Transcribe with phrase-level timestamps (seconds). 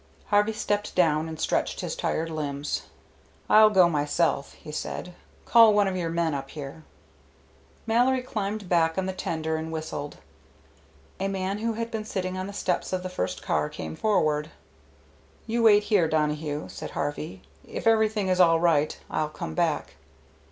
[0.29, 2.87] Harvey stepped down and stretched his tired limbs.
[3.47, 5.13] "I'll go myself," he said.
[5.45, 6.83] "Call one of your men up here."
[7.85, 10.17] Mallory climbed back on the tender and whistled.
[11.19, 14.49] A man who had been sitting on the steps of the first car came forward.
[15.45, 17.43] "You wait here, Donohue," said Harvey.
[17.63, 19.97] "If everything is all right, I'll come back."